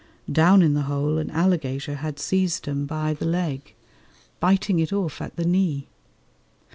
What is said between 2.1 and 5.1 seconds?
seized him by the leg, biting it